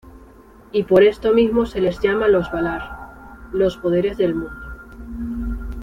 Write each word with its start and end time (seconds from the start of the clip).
Y 0.71 0.81
por 0.81 1.03
esto 1.03 1.31
mismo 1.31 1.67
se 1.67 1.79
les 1.79 1.99
llama 1.99 2.27
los 2.27 2.51
Valar, 2.51 3.49
los 3.51 3.77
Poderes 3.77 4.17
del 4.17 4.33
Mundo. 4.33 5.67